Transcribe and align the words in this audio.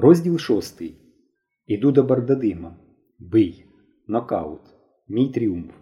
Розділ 0.00 0.38
шостий. 0.38 0.94
Іду 1.66 1.92
до 1.92 2.02
Бардадима. 2.02 2.76
Бий. 3.18 3.64
Нокаут. 4.06 4.60
Мій 5.08 5.28
тріумф. 5.28 5.74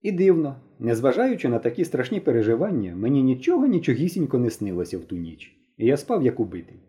І 0.00 0.12
дивно, 0.12 0.56
незважаючи 0.78 1.48
на 1.48 1.58
такі 1.58 1.84
страшні 1.84 2.20
переживання, 2.20 2.96
мені 2.96 3.22
нічого 3.22 3.66
нічогісінько 3.66 4.38
не 4.38 4.50
снилося 4.50 4.98
в 4.98 5.04
ту 5.04 5.16
ніч, 5.16 5.56
і 5.76 5.86
я 5.86 5.96
спав 5.96 6.22
як 6.22 6.40
убитий. 6.40 6.80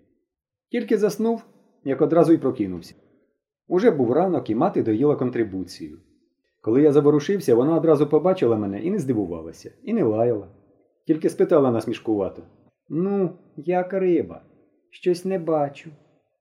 Тільки 0.71 0.97
заснув, 0.97 1.43
як 1.83 2.01
одразу 2.01 2.33
й 2.33 2.37
прокинувся. 2.37 2.95
Уже 3.67 3.91
був 3.91 4.11
ранок, 4.11 4.49
і 4.49 4.55
мати 4.55 4.83
доїла 4.83 5.15
контрибуцію. 5.15 5.99
Коли 6.61 6.81
я 6.81 6.91
заворушився, 6.91 7.55
вона 7.55 7.77
одразу 7.77 8.07
побачила 8.07 8.57
мене 8.57 8.83
і 8.83 8.91
не 8.91 8.99
здивувалася, 8.99 9.71
і 9.83 9.93
не 9.93 10.03
лаяла. 10.03 10.47
Тільки 11.05 11.29
спитала 11.29 11.71
насмішкувато. 11.71 12.43
Ну, 12.89 13.29
як 13.55 13.93
риба, 13.93 14.41
щось 14.89 15.25
не 15.25 15.39
бачу. 15.39 15.89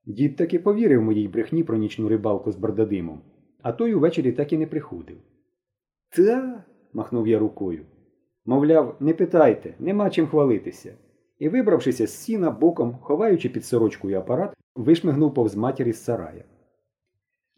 Дід 0.06 0.36
таки 0.36 0.58
повірив 0.58 1.02
моїй 1.02 1.28
брехні 1.28 1.64
про 1.64 1.76
нічну 1.76 2.08
рибалку 2.08 2.52
з 2.52 2.56
бардадимом, 2.56 3.20
а 3.62 3.72
той 3.72 3.94
увечері 3.94 4.32
так 4.32 4.52
і 4.52 4.58
не 4.58 4.66
приходив. 4.66 5.16
Та, 6.16 6.64
махнув 6.92 7.28
я 7.28 7.38
рукою. 7.38 7.84
Мовляв, 8.46 8.96
не 9.00 9.14
питайте, 9.14 9.74
нема 9.78 10.10
чим 10.10 10.26
хвалитися. 10.26 10.94
І, 11.38 11.48
вибравшися 11.48 12.06
з 12.06 12.16
сіна 12.16 12.50
боком, 12.50 12.98
ховаючи 13.00 13.48
під 13.48 13.64
сорочкою 13.64 14.18
апарат, 14.18 14.54
вишмигнув 14.74 15.34
повз 15.34 15.54
матері 15.54 15.92
з 15.92 16.04
сарая. 16.04 16.44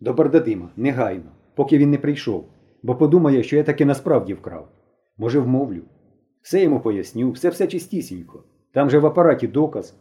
До 0.00 0.12
бардадима, 0.12 0.70
негайно, 0.76 1.32
поки 1.54 1.78
він 1.78 1.90
не 1.90 1.98
прийшов, 1.98 2.48
бо 2.82 2.96
подумає, 2.96 3.42
що 3.42 3.56
я 3.56 3.62
таки 3.64 3.84
насправді 3.84 4.34
вкрав. 4.34 4.68
Може, 5.16 5.40
вмовлю. 5.40 5.82
Все 6.42 6.62
йому 6.62 6.80
поясню, 6.80 7.30
все 7.30 7.48
все 7.48 7.66
чистісінько. 7.66 8.44
Там 8.76 8.90
же 8.90 8.98
в 8.98 9.06
апараті 9.06 9.46
доказ. 9.46 9.94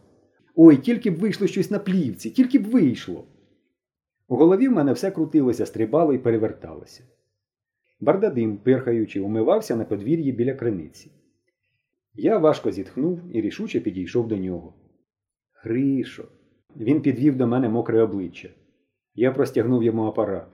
Ой, 0.54 0.76
тільки 0.76 1.10
б 1.10 1.18
вийшло 1.18 1.46
щось 1.46 1.70
на 1.70 1.78
плівці, 1.78 2.30
тільки 2.30 2.58
б 2.58 2.64
вийшло. 2.64 3.24
У 4.28 4.36
голові 4.36 4.68
в 4.68 4.72
мене 4.72 4.92
все 4.92 5.10
крутилося, 5.10 5.66
стрибало 5.66 6.12
і 6.12 6.18
переверталося. 6.18 7.02
Бардадим, 8.00 8.56
пирхаючи, 8.56 9.20
умивався 9.20 9.76
на 9.76 9.84
подвір'ї 9.84 10.32
біля 10.32 10.54
криниці. 10.54 11.10
Я 12.14 12.38
важко 12.38 12.70
зітхнув 12.70 13.20
і 13.32 13.40
рішуче 13.40 13.80
підійшов 13.80 14.28
до 14.28 14.36
нього. 14.36 14.74
Гришо. 15.62 16.24
Він 16.76 17.00
підвів 17.00 17.36
до 17.36 17.46
мене 17.46 17.68
мокре 17.68 18.02
обличчя. 18.02 18.48
Я 19.14 19.32
простягнув 19.32 19.82
йому 19.82 20.02
апарат. 20.02 20.46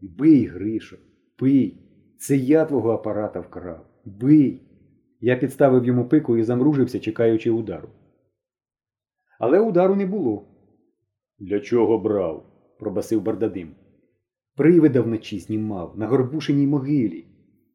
Бий, 0.00 0.46
Гришо, 0.46 0.96
пий. 1.36 1.78
Це 2.18 2.36
я 2.36 2.64
твого 2.64 2.90
апарата 2.90 3.40
вкрав. 3.40 3.86
Бий. 4.04 4.67
Я 5.20 5.36
підставив 5.36 5.84
йому 5.84 6.08
пику 6.08 6.36
і 6.36 6.42
замружився, 6.42 7.00
чекаючи 7.00 7.50
удару. 7.50 7.88
Але 9.38 9.60
удару 9.60 9.96
не 9.96 10.06
було. 10.06 10.44
Для 11.38 11.60
чого 11.60 11.98
брав? 11.98 12.44
пробасив 12.78 13.22
Бардадим. 13.22 13.74
Привида 14.56 15.00
вночі 15.00 15.38
знімав 15.38 15.98
на 15.98 16.06
горбушиній 16.06 16.66
могилі. 16.66 17.26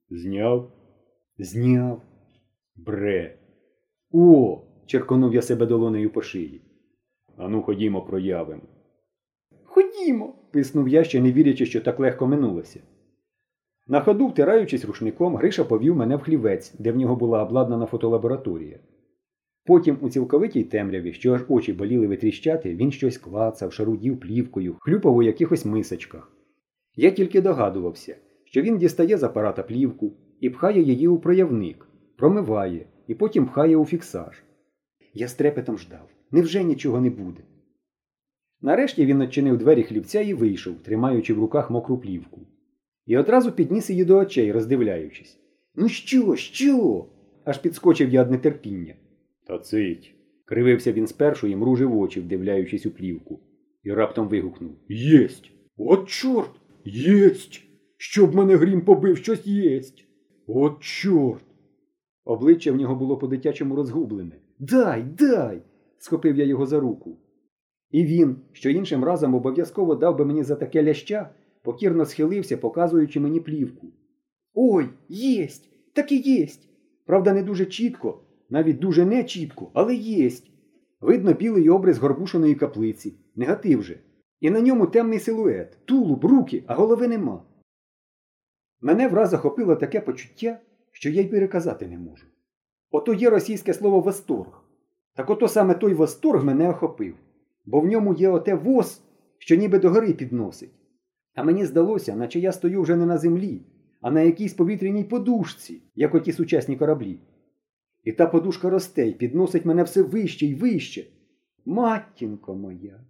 Зняв? 0.10 0.72
Зняв. 1.38 2.02
Бре. 2.76 3.38
О. 4.12 4.62
черконув 4.86 5.34
я 5.34 5.42
себе 5.42 5.66
долонею 5.66 6.10
по 6.10 6.22
шиї. 6.22 6.62
Ану, 7.38 7.62
ходімо, 7.62 8.02
проявимо. 8.02 8.62
Ходімо. 9.64 10.36
писнув 10.52 10.90
я, 10.90 11.04
ще 11.04 11.22
не 11.22 11.32
вірячи, 11.32 11.66
що 11.66 11.82
так 11.82 12.00
легко 12.00 12.28
минулося. 12.28 12.80
На 13.88 14.02
ходу, 14.02 14.28
втираючись 14.28 14.86
рушником, 14.86 15.36
Гриша 15.36 15.64
повів 15.64 15.96
мене 15.96 16.16
в 16.16 16.22
хлівець, 16.22 16.74
де 16.80 16.92
в 16.92 16.98
нього 16.98 17.16
була 17.16 17.44
обладнана 17.44 17.86
фотолабораторія. 17.86 18.80
Потім 19.66 19.98
у 20.02 20.10
цілковитій 20.10 20.64
темряві, 20.64 21.14
що 21.14 21.34
аж 21.34 21.42
очі 21.48 21.74
боліли 21.74 22.08
витріщати, 22.08 22.76
він 22.76 22.92
щось 22.92 23.18
клацав, 23.18 23.74
шарудів 23.74 24.20
плівкою, 24.20 24.76
хлюпав 24.80 25.16
у 25.16 25.24
якихось 25.24 25.66
мисочках. 25.66 26.32
Я 26.96 27.12
тільки 27.12 27.42
догадувався, 27.42 28.16
що 28.46 28.62
він 28.62 28.78
дістає 28.78 29.18
з 29.18 29.24
апарата 29.24 29.64
плівку 29.64 30.14
і 30.40 30.50
пхає 30.50 30.82
її 30.82 31.08
у 31.08 31.20
проявник, 31.20 31.88
промиває 32.18 32.86
і 33.08 33.16
потім 33.16 33.46
пхає 33.46 33.78
у 33.78 33.86
фіксаж. 33.86 34.44
Я 35.14 35.28
з 35.28 35.34
трепетом 35.34 35.78
ждав. 35.78 36.10
Невже 36.32 36.64
нічого 36.64 37.02
не 37.02 37.10
буде? 37.10 37.42
Нарешті 38.62 39.06
він 39.06 39.24
відчинив 39.24 39.58
двері 39.58 39.84
хлівця 39.84 40.22
і 40.22 40.34
вийшов, 40.34 40.76
тримаючи 40.84 41.34
в 41.34 41.40
руках 41.40 41.70
мокру 41.70 41.98
плівку. 41.98 42.42
І 43.06 43.18
одразу 43.18 43.52
підніс 43.52 43.90
її 43.90 44.06
до 44.06 44.18
очей, 44.18 44.52
роздивляючись. 44.52 45.40
Ну 45.76 45.90
що, 45.90 46.36
що? 46.36 47.06
аж 47.44 47.58
підскочив 47.58 48.10
я 48.10 48.24
від 48.24 48.32
нетерпіння. 48.32 48.96
Та 49.48 49.60
цить. 49.60 50.16
Кривився 50.46 50.92
він 50.92 51.08
спершу 51.08 51.48
і 51.48 51.56
мружив 51.56 51.98
очі, 51.98 52.20
вдивляючись 52.20 52.86
у 52.86 52.92
плівку, 52.92 53.40
і 53.84 53.92
раптом 53.92 54.28
вигукнув 54.28 54.72
Єсть! 54.90 55.52
От 55.78 56.10
чорт! 56.10 56.52
Єсть! 56.86 57.62
Щоб 57.98 58.36
мене 58.36 58.56
грім 58.56 58.82
побив, 58.82 59.18
щось 59.18 59.48
єсть! 59.48 60.06
От 60.48 60.80
чорт! 60.80 61.44
Обличчя 62.26 62.72
в 62.72 62.76
нього 62.76 62.96
було 62.96 63.18
по-дитячому 63.18 63.76
розгублене. 63.76 64.36
Дай, 64.60 65.04
дай! 65.20 65.62
схопив 65.98 66.36
я 66.36 66.46
його 66.46 66.66
за 66.66 66.80
руку. 66.80 67.18
І 67.92 68.06
він, 68.06 68.36
що 68.52 68.70
іншим 68.70 69.04
разом 69.04 69.36
обов'язково 69.36 69.96
дав 69.96 70.18
би 70.18 70.26
мені 70.26 70.44
за 70.44 70.56
таке 70.56 70.84
ляща, 70.84 71.30
покірно 71.64 72.06
схилився, 72.06 72.58
показуючи 72.58 73.20
мені 73.20 73.40
плівку. 73.40 73.88
Ой, 74.54 74.90
єсть! 75.10 75.70
Так 75.94 76.12
і 76.12 76.18
єсть! 76.18 76.70
Правда, 77.06 77.34
не 77.34 77.44
дуже 77.44 77.66
чітко, 77.66 78.20
навіть 78.50 78.80
дуже 78.80 79.06
не 79.06 79.24
чітко, 79.24 79.72
але 79.74 79.96
єсть. 79.96 80.52
Видно 81.02 81.34
білий 81.34 81.70
образ 81.70 81.98
горбушеної 81.98 82.56
каплиці, 82.56 83.14
негатив 83.36 83.84
же. 83.84 84.00
І 84.40 84.50
на 84.50 84.62
ньому 84.62 84.88
темний 84.88 85.20
силует, 85.20 85.78
тулуб, 85.86 86.26
руки, 86.26 86.64
а 86.68 86.76
голови 86.76 87.08
нема. 87.08 87.44
Мене 88.82 89.08
враз 89.08 89.30
захопило 89.30 89.76
таке 89.76 90.02
почуття, 90.02 90.60
що 90.92 91.10
я 91.10 91.22
й 91.22 91.26
переказати 91.26 91.88
не 91.88 91.98
можу. 91.98 92.26
Ото 92.92 93.14
є 93.14 93.30
російське 93.30 93.74
слово 93.74 94.00
восторг. 94.00 94.64
Так 95.16 95.30
ото 95.30 95.48
саме 95.48 95.74
той 95.74 95.94
восторг 95.94 96.44
мене 96.44 96.70
охопив, 96.70 97.16
бо 97.66 97.80
в 97.80 97.86
ньому 97.86 98.14
є 98.14 98.30
оте 98.30 98.56
воз, 98.56 99.02
що 99.38 99.56
ніби 99.56 99.80
до 99.80 99.90
гори 99.90 100.14
підносить. 100.14 100.72
А 101.36 101.44
мені 101.44 101.66
здалося, 101.66 102.16
наче 102.16 102.40
я 102.40 102.52
стою 102.52 102.82
вже 102.82 102.96
не 102.96 103.06
на 103.06 103.18
землі, 103.18 103.62
а 104.02 104.12
на 104.12 104.22
якійсь 104.22 104.54
повітряній 104.54 105.04
подушці, 105.04 105.82
як 105.96 106.16
оті 106.16 106.32
сучасні 106.32 106.76
кораблі. 106.76 107.20
І 108.04 108.12
та 108.12 108.28
подушка 108.28 108.70
росте 108.70 109.08
й 109.08 109.14
підносить 109.14 109.66
мене 109.66 109.84
все 109.84 110.02
вище 110.02 110.46
й 110.46 110.56
вище. 110.56 111.06
Матінко 111.66 112.56
моя. 112.56 113.04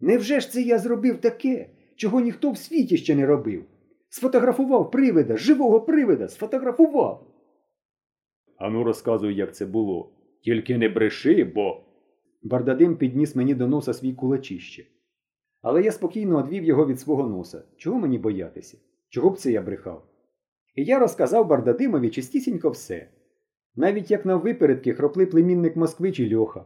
Невже 0.00 0.40
ж 0.40 0.50
це 0.50 0.62
я 0.62 0.78
зробив 0.78 1.20
таке, 1.20 1.70
чого 1.96 2.20
ніхто 2.20 2.50
в 2.50 2.58
світі 2.58 2.96
ще 2.96 3.14
не 3.14 3.26
робив? 3.26 3.64
Сфотографував 4.08 4.90
привида, 4.90 5.36
живого 5.36 5.80
привида, 5.80 6.28
сфотографував. 6.28 7.26
Ану, 8.56 8.84
розказуй, 8.84 9.34
як 9.34 9.54
це 9.54 9.66
було. 9.66 10.12
Тільки 10.42 10.78
не 10.78 10.88
бреши, 10.88 11.44
бо. 11.44 11.82
Бардадим 12.42 12.96
підніс 12.96 13.36
мені 13.36 13.54
до 13.54 13.68
носа 13.68 13.94
свій 13.94 14.12
кулачище. 14.12 14.86
Але 15.66 15.82
я 15.82 15.92
спокійно 15.92 16.38
одвів 16.38 16.64
його 16.64 16.86
від 16.86 17.00
свого 17.00 17.28
носа. 17.28 17.62
Чого 17.76 17.98
мені 17.98 18.18
боятися? 18.18 18.78
Чого 19.08 19.30
б 19.30 19.38
це 19.38 19.52
я 19.52 19.62
брехав? 19.62 20.06
І 20.74 20.84
я 20.84 20.98
розказав 20.98 21.48
Бардадимові 21.48 22.10
чистісінько 22.10 22.70
все. 22.70 23.08
Навіть 23.76 24.10
як 24.10 24.26
на 24.26 24.36
випередки 24.36 24.94
хропли 24.94 25.26
племінник 25.26 25.76
Москви 25.76 26.12
чи 26.12 26.36
Льоха. 26.36 26.64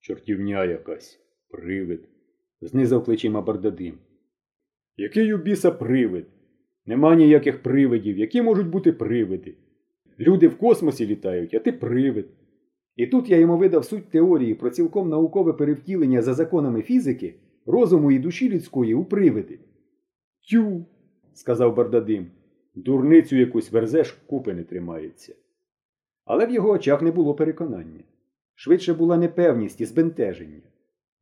Чортівня 0.00 0.64
якась, 0.64 1.20
привид, 1.48 2.08
знизав 2.60 3.04
плечима 3.04 3.40
Бардадим. 3.42 3.98
Який 4.96 5.34
у 5.34 5.38
біса 5.38 5.70
привид? 5.70 6.26
Нема 6.84 7.14
ніяких 7.14 7.62
привидів, 7.62 8.18
які 8.18 8.42
можуть 8.42 8.68
бути 8.68 8.92
привиди. 8.92 9.54
Люди 10.18 10.48
в 10.48 10.58
космосі 10.58 11.06
літають, 11.06 11.54
а 11.54 11.58
ти 11.58 11.72
привид. 11.72 12.26
І 12.96 13.06
тут 13.06 13.30
я 13.30 13.36
йому 13.36 13.58
видав 13.58 13.84
суть 13.84 14.10
теорії 14.10 14.54
про 14.54 14.70
цілком 14.70 15.08
наукове 15.08 15.52
перевтілення 15.52 16.22
за 16.22 16.34
законами 16.34 16.82
фізики, 16.82 17.34
розуму 17.66 18.12
і 18.12 18.18
душі 18.18 18.50
людської 18.50 18.94
у 18.94 19.04
привиди. 19.04 19.58
Тю, 20.50 20.84
сказав 21.34 21.74
Бардадим, 21.74 22.26
дурницю 22.74 23.36
якусь 23.36 23.72
верзеш, 23.72 24.12
купи 24.12 24.54
не 24.54 24.64
тримається. 24.64 25.34
Але 26.24 26.46
в 26.46 26.50
його 26.50 26.70
очах 26.70 27.02
не 27.02 27.10
було 27.10 27.34
переконання. 27.34 28.04
Швидше 28.54 28.94
була 28.94 29.16
непевність 29.16 29.80
і 29.80 29.84
збентеження. 29.84 30.62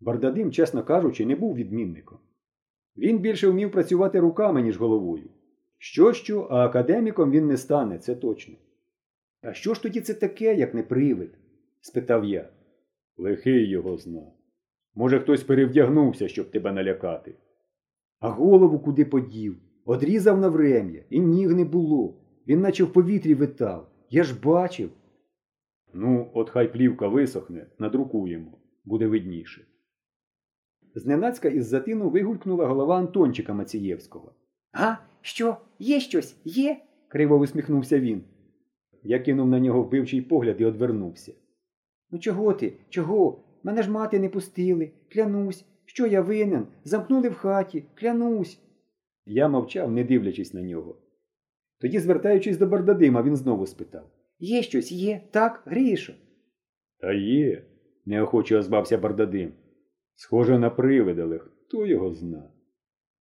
Бардадим, 0.00 0.52
чесно 0.52 0.84
кажучи, 0.84 1.26
не 1.26 1.36
був 1.36 1.54
відмінником. 1.54 2.18
Він 2.96 3.18
більше 3.18 3.48
вмів 3.48 3.70
працювати 3.70 4.20
руками, 4.20 4.62
ніж 4.62 4.78
головою. 4.78 5.30
Що, 5.78 6.12
що, 6.12 6.40
а 6.50 6.66
академіком 6.66 7.30
він 7.30 7.46
не 7.46 7.56
стане, 7.56 7.98
це 7.98 8.14
точно. 8.14 8.54
А 9.42 9.52
що 9.52 9.74
ж 9.74 9.82
тоді 9.82 10.00
це 10.00 10.14
таке, 10.14 10.54
як 10.54 10.74
не 10.74 10.82
привид? 10.82 11.30
спитав 11.80 12.24
я. 12.24 12.48
Лихий 13.16 13.68
його 13.68 13.96
зна. 13.96 14.32
Може, 14.94 15.20
хтось 15.20 15.42
перевдягнувся, 15.42 16.28
щоб 16.28 16.50
тебе 16.50 16.72
налякати. 16.72 17.34
А 18.20 18.28
голову 18.28 18.78
куди 18.78 19.04
подів? 19.04 19.56
Одрізав 19.84 20.40
на 20.40 20.48
врем'я, 20.48 21.04
і 21.10 21.20
ніг 21.20 21.54
не 21.54 21.64
було. 21.64 22.14
Він 22.48 22.60
наче 22.60 22.84
в 22.84 22.92
повітрі 22.92 23.34
витав. 23.34 23.90
Я 24.10 24.24
ж 24.24 24.40
бачив. 24.40 24.90
Ну, 25.94 26.30
от 26.34 26.50
хай 26.50 26.72
плівка 26.72 27.08
висохне, 27.08 27.66
надрукуємо, 27.78 28.58
буде 28.84 29.06
видніше. 29.06 29.66
Зненацька 30.94 31.48
із 31.48 31.66
затину 31.66 32.10
вигулькнула 32.10 32.66
голова 32.66 32.98
Антончика 32.98 33.54
Мацієвського. 33.54 34.32
А, 34.72 34.96
що, 35.20 35.56
є 35.78 36.00
щось, 36.00 36.36
є? 36.44 36.80
криво 37.08 37.36
усміхнувся 37.36 38.00
він. 38.00 38.22
Я 39.02 39.18
кинув 39.18 39.48
на 39.48 39.60
нього 39.60 39.82
вбивчий 39.82 40.22
погляд 40.22 40.56
і 40.60 40.64
одвернувся. 40.64 41.32
Ну 42.10 42.18
чого 42.18 42.52
ти? 42.52 42.72
Чого? 42.88 43.44
Мене 43.64 43.82
ж 43.82 43.90
мати 43.90 44.20
не 44.20 44.28
пустили. 44.28 44.90
Клянусь. 45.12 45.64
Що 45.84 46.06
я 46.06 46.20
винен? 46.20 46.66
Замкнули 46.84 47.28
в 47.28 47.34
хаті. 47.34 47.84
Клянусь. 47.94 48.60
Я 49.26 49.48
мовчав, 49.48 49.92
не 49.92 50.04
дивлячись 50.04 50.54
на 50.54 50.62
нього. 50.62 50.96
Тоді, 51.80 51.98
звертаючись 51.98 52.58
до 52.58 52.66
Бардадима, 52.66 53.22
він 53.22 53.36
знову 53.36 53.66
спитав. 53.66 54.10
Є 54.38 54.62
щось, 54.62 54.92
є, 54.92 55.20
так, 55.30 55.62
Грішо? 55.66 56.12
Та 57.00 57.12
є, 57.12 57.64
неохоче 58.06 58.56
озвався 58.56 58.98
Бардадим. 58.98 59.52
Схоже 60.14 60.58
на 60.58 60.70
привид, 60.70 61.18
але 61.18 61.38
хто 61.38 61.86
його 61.86 62.12
зна. 62.12 62.50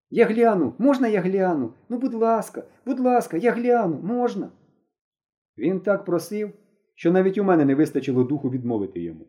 Я 0.09 0.25
гляну, 0.25 0.73
можна 0.77 1.07
я 1.07 1.21
гляну? 1.21 1.73
Ну, 1.89 1.97
будь 1.97 2.13
ласка, 2.13 2.63
будь 2.85 2.99
ласка, 2.99 3.37
я 3.37 3.51
гляну, 3.51 3.99
можна. 4.03 4.51
Він 5.57 5.79
так 5.79 6.05
просив, 6.05 6.51
що 6.95 7.11
навіть 7.11 7.37
у 7.37 7.43
мене 7.43 7.65
не 7.65 7.75
вистачило 7.75 8.23
духу 8.23 8.49
відмовити 8.49 9.01
йому. 9.01 9.27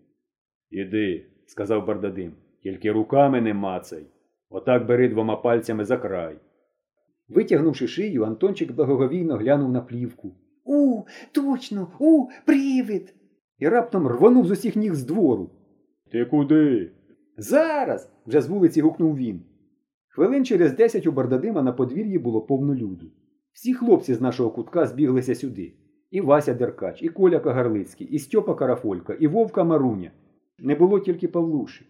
Іди, 0.74 1.26
сказав 1.46 1.86
Бардадим, 1.86 2.32
тільки 2.62 2.92
руками 2.92 3.40
не 3.40 3.54
мацай. 3.54 4.06
Отак 4.50 4.86
бери 4.86 5.08
двома 5.08 5.36
пальцями 5.36 5.84
за 5.84 5.96
край. 5.96 6.36
Витягнувши 7.28 7.88
шию, 7.88 8.24
Антончик 8.24 8.72
благоговійно 8.72 9.36
глянув 9.36 9.72
на 9.72 9.80
плівку. 9.80 10.32
У, 10.64 11.02
точно, 11.32 11.88
у, 11.98 12.26
привид. 12.46 13.14
І 13.58 13.68
раптом 13.68 14.08
рвонув 14.08 14.46
з 14.46 14.50
усіх 14.50 14.76
ніг 14.76 14.94
з 14.94 15.04
двору. 15.04 15.50
Ти 16.12 16.24
куди? 16.24 16.90
Зараз. 17.36 18.10
вже 18.26 18.40
з 18.40 18.46
вулиці 18.48 18.80
гукнув 18.80 19.16
він. 19.16 19.42
Хвилин 20.08 20.44
через 20.44 20.76
десять 20.76 21.06
у 21.06 21.12
Бардадима 21.12 21.62
на 21.62 21.72
подвір'ї 21.72 22.18
було 22.18 22.40
повно 22.40 22.74
люду. 22.74 23.06
Всі 23.52 23.74
хлопці 23.74 24.14
з 24.14 24.20
нашого 24.20 24.50
кутка 24.50 24.86
збіглися 24.86 25.34
сюди. 25.34 25.72
І 26.10 26.20
Вася 26.20 26.54
Деркач, 26.54 27.02
і 27.02 27.08
Коля 27.08 27.40
Кагарлицький, 27.40 28.06
і 28.06 28.18
Стьопа 28.18 28.54
Карафолька, 28.54 29.12
і 29.14 29.26
Вовка 29.26 29.64
Маруня. 29.64 30.10
Не 30.58 30.74
було 30.74 31.00
тільки 31.00 31.28
Павлуші. 31.28 31.86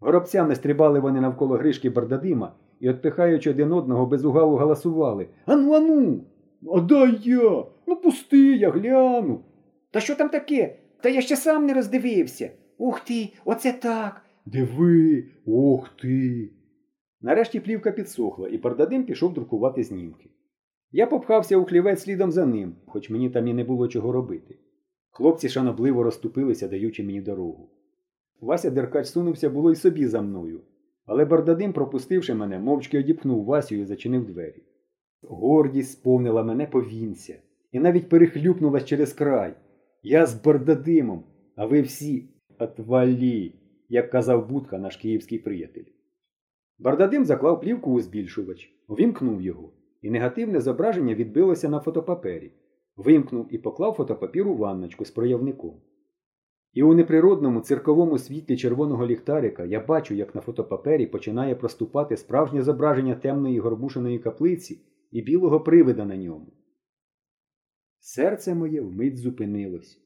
Горобцями 0.00 0.54
стрибали 0.54 1.00
вони 1.00 1.20
навколо 1.20 1.56
гришки 1.56 1.90
Бардадима 1.90 2.54
і, 2.80 2.90
отпихаючи 2.90 3.50
один 3.50 3.72
одного, 3.72 4.06
безугаву 4.06 4.56
галасували. 4.56 5.28
Ану, 5.46 5.72
ану! 5.72 6.24
А 6.74 6.80
дай 6.80 7.18
я! 7.22 7.64
Ну 7.86 7.96
пусти, 7.96 8.56
я 8.56 8.70
гляну. 8.70 9.40
Та 9.90 10.00
що 10.00 10.14
там 10.14 10.28
таке? 10.28 10.76
Та 11.02 11.08
я 11.08 11.20
ще 11.20 11.36
сам 11.36 11.66
не 11.66 11.74
роздивився. 11.74 12.50
Ух 12.78 13.00
ти, 13.00 13.28
оце 13.44 13.72
так. 13.72 14.22
Диви, 14.46 15.24
ох 15.46 15.88
ти. 15.88 16.50
Нарешті 17.20 17.60
плівка 17.60 17.92
підсохла, 17.92 18.48
і 18.48 18.58
Бардадим 18.58 19.04
пішов 19.04 19.34
друкувати 19.34 19.84
знімки. 19.84 20.30
Я 20.92 21.06
попхався 21.06 21.56
у 21.56 21.64
хлівець 21.64 22.02
слідом 22.02 22.32
за 22.32 22.46
ним, 22.46 22.76
хоч 22.86 23.10
мені 23.10 23.30
там 23.30 23.46
і 23.48 23.54
не 23.54 23.64
було 23.64 23.88
чого 23.88 24.12
робити. 24.12 24.58
Хлопці 25.10 25.48
шанобливо 25.48 26.02
розступилися, 26.02 26.68
даючи 26.68 27.02
мені 27.02 27.20
дорогу. 27.20 27.70
Вася 28.40 28.70
Деркач 28.70 29.06
сунувся 29.06 29.50
було 29.50 29.72
й 29.72 29.76
собі 29.76 30.06
за 30.06 30.22
мною, 30.22 30.60
але 31.06 31.24
Бардадим, 31.24 31.72
пропустивши 31.72 32.34
мене, 32.34 32.58
мовчки 32.58 32.98
одіпхнув 32.98 33.44
Васю 33.44 33.74
і 33.74 33.84
зачинив 33.84 34.26
двері. 34.26 34.62
Гордість 35.22 35.92
сповнила 35.92 36.42
мене 36.42 36.66
повінця 36.66 37.38
і 37.72 37.80
навіть 37.80 38.08
перехлюпнулась 38.08 38.84
через 38.84 39.12
край. 39.12 39.54
Я 40.02 40.26
з 40.26 40.42
Бардадимом, 40.44 41.24
а 41.56 41.66
ви 41.66 41.82
всі 41.82 42.28
отвалі, 42.58 43.54
як 43.88 44.10
казав 44.10 44.48
Будка, 44.48 44.78
наш 44.78 44.96
київський 44.96 45.38
приятель. 45.38 45.84
Бардадим 46.78 47.24
заклав 47.24 47.60
плівку 47.60 47.92
у 47.92 48.00
збільшувач, 48.00 48.72
увімкнув 48.88 49.42
його, 49.42 49.72
і 50.02 50.10
негативне 50.10 50.60
зображення 50.60 51.14
відбилося 51.14 51.68
на 51.68 51.80
фотопапері. 51.80 52.52
Вимкнув 52.96 53.54
і 53.54 53.58
поклав 53.58 53.94
фотопапір 53.94 54.48
у 54.48 54.56
ванночку 54.56 55.04
з 55.04 55.10
проявником. 55.10 55.74
І 56.72 56.82
у 56.82 56.94
неприродному 56.94 57.60
цирковому 57.60 58.18
світлі 58.18 58.56
червоного 58.56 59.06
ліхтарика 59.06 59.64
я 59.64 59.80
бачу, 59.80 60.14
як 60.14 60.34
на 60.34 60.40
фотопапері 60.40 61.06
починає 61.06 61.54
проступати 61.54 62.16
справжнє 62.16 62.62
зображення 62.62 63.14
темної 63.14 63.60
горбушеної 63.60 64.18
каплиці 64.18 64.80
і 65.10 65.22
білого 65.22 65.60
привида 65.60 66.04
на 66.04 66.16
ньому. 66.16 66.52
Серце 68.00 68.54
моє 68.54 68.80
вмить 68.80 69.18
зупинилось. 69.18 69.98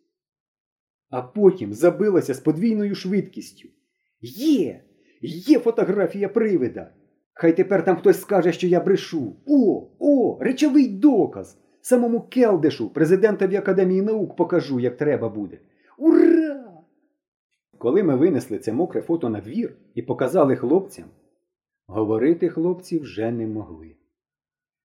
А 1.11 1.23
потім 1.23 1.73
забилося 1.73 2.35
з 2.35 2.41
подвійною 2.41 2.95
швидкістю. 2.95 3.69
Є! 4.21 4.85
Є 5.23 5.59
фотографія 5.59 6.29
привида! 6.29 6.93
Хай 7.33 7.57
тепер 7.57 7.85
там 7.85 7.97
хтось 7.97 8.21
скаже, 8.21 8.53
що 8.53 8.67
я 8.67 8.81
брешу. 8.81 9.37
О, 9.47 9.89
о, 9.99 10.39
речовий 10.41 10.89
доказ! 10.89 11.59
Самому 11.81 12.21
Келдешу, 12.21 12.91
президентові 12.91 13.57
Академії 13.57 14.03
наук, 14.03 14.37
покажу, 14.37 14.81
як 14.81 14.97
треба 14.97 15.29
буде. 15.29 15.59
Ура! 15.99 16.34
Коли 17.85 18.03
ми 18.03 18.17
винесли 18.17 18.59
це 18.59 18.73
мокре 18.73 19.01
фото 19.01 19.29
на 19.29 19.41
двір 19.41 19.77
і 19.95 20.03
показали 20.03 20.57
хлопцям, 20.57 21.05
говорити 21.87 22.49
хлопці 22.49 22.99
вже 22.99 23.31
не 23.31 23.47
могли. 23.47 23.97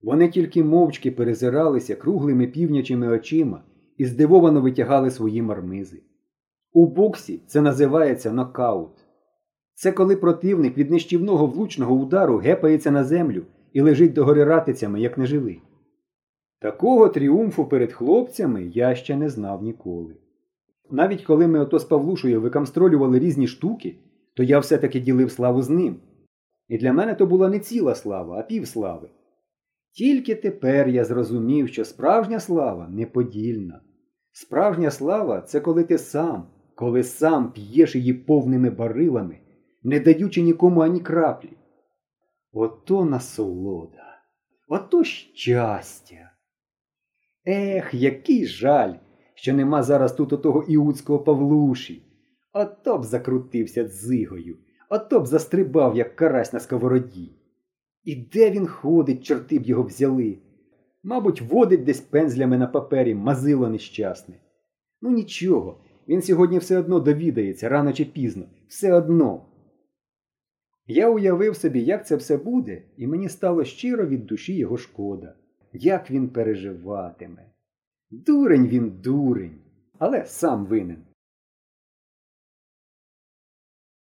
Вони 0.02 0.30
тільки 0.30 0.64
мовчки 0.64 1.12
перезиралися 1.12 1.96
круглими 1.96 2.48
півнячими 2.48 3.08
очима 3.08 3.64
і 3.98 4.06
здивовано 4.06 4.62
витягали 4.62 5.12
свої 5.12 5.42
мармизи. 5.42 6.02
У 6.74 6.88
боксі 6.88 7.42
це 7.48 7.62
називається 7.62 8.32
нокаут. 8.32 8.92
Це 9.74 9.92
коли 9.92 10.16
противник 10.16 10.78
від 10.78 10.92
нищівного 10.92 11.48
влучного 11.48 11.96
удару 11.96 12.38
гепається 12.38 12.92
на 12.92 13.04
землю 13.04 13.46
і 13.74 13.82
лежить 13.82 14.14
догори 14.14 14.44
ратицями, 14.44 15.02
як 15.02 15.18
неживий. 15.18 15.62
Такого 16.62 17.10
тріумфу 17.10 17.66
перед 17.66 17.94
хлопцями 17.94 18.64
я 18.64 18.96
ще 18.96 19.16
не 19.16 19.30
знав 19.30 19.64
ніколи. 19.64 20.16
Навіть 20.92 21.24
коли 21.24 21.48
ми 21.48 21.60
ото 21.60 21.80
з 21.80 21.84
Павлушею 21.84 22.42
викамстролювали 22.42 23.20
різні 23.20 23.48
штуки, 23.48 23.96
то 24.36 24.44
я 24.44 24.60
все-таки 24.60 25.00
ділив 25.00 25.32
славу 25.32 25.62
з 25.62 25.70
ним. 25.70 25.96
І 26.68 26.78
для 26.78 26.94
мене 26.94 27.16
то 27.16 27.26
була 27.26 27.50
не 27.50 27.60
ціла 27.60 27.96
слава, 27.96 28.40
а 28.40 28.44
півслави. 28.44 29.10
Тільки 29.92 30.36
тепер 30.36 30.88
я 30.88 31.06
зрозумів, 31.06 31.68
що 31.68 31.86
справжня 31.86 32.40
слава 32.40 32.88
неподільна. 32.90 33.82
Справжня 34.32 34.92
слава 34.92 35.42
це 35.42 35.60
коли 35.60 35.84
ти 35.84 35.98
сам, 35.98 36.48
коли 36.76 37.04
сам 37.04 37.52
п'єш 37.52 37.96
її 37.96 38.14
повними 38.14 38.70
барилами, 38.70 39.40
не 39.84 40.00
даючи 40.00 40.42
нікому 40.42 40.82
ані 40.82 41.00
краплі. 41.00 41.50
Ото 42.52 43.06
насолода, 43.06 44.22
ото 44.68 45.04
щастя. 45.04 46.32
Ех, 47.46 47.94
який 47.94 48.46
жаль, 48.46 48.94
що 49.42 49.54
нема 49.54 49.84
зараз 49.84 50.14
тут 50.14 50.34
отого 50.34 50.64
іудського 50.64 51.20
Павлуші. 51.20 52.04
Ото 52.54 52.98
б 52.98 53.04
закрутився 53.04 53.84
дзигою, 53.84 54.58
ото 54.90 55.20
б 55.20 55.28
застрибав, 55.28 55.98
як 55.98 56.16
карась 56.16 56.54
на 56.54 56.60
сковороді. 56.60 57.32
І 58.04 58.16
де 58.16 58.52
він 58.52 58.68
ходить, 58.68 59.24
чорти 59.24 59.60
б 59.60 59.64
його 59.64 59.84
взяли? 59.84 60.38
Мабуть, 61.04 61.42
водить 61.42 61.84
десь 61.84 62.00
пензлями 62.02 62.58
на 62.58 62.68
папері 62.68 63.16
мазило 63.16 63.70
нещасне. 63.70 64.36
Ну 65.02 65.12
нічого, 65.12 65.82
він 66.08 66.22
сьогодні 66.22 66.58
все 66.58 66.80
одно 66.80 67.00
довідається, 67.00 67.70
рано 67.70 67.94
чи 67.94 68.06
пізно, 68.06 68.44
все 68.68 68.94
одно. 68.94 69.46
Я 70.88 71.10
уявив 71.10 71.56
собі, 71.56 71.84
як 71.84 72.08
це 72.08 72.16
все 72.16 72.38
буде, 72.38 72.82
і 72.98 73.08
мені 73.08 73.30
стало 73.30 73.64
щиро 73.64 74.06
від 74.06 74.26
душі 74.26 74.56
його 74.56 74.78
шкода, 74.78 75.36
як 75.74 76.12
він 76.12 76.30
переживатиме. 76.30 77.49
Дурень 78.12 78.68
він, 78.68 78.92
дурень, 79.02 79.62
але 80.00 80.26
сам 80.26 80.66
винен. 80.66 80.98